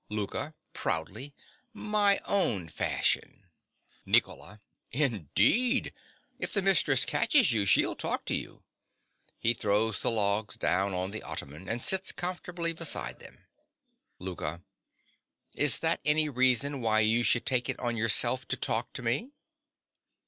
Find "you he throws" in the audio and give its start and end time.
8.33-9.99